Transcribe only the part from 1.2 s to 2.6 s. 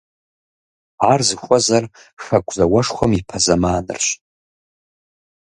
зыхуэзэр Хэку